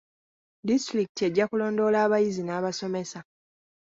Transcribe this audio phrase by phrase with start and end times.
[0.69, 3.19] Disitulikiti ejja kulondoola abayizi n'abasomesa.